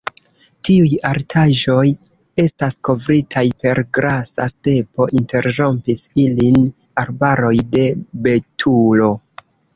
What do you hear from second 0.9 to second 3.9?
altaĵoj estas kovritaj per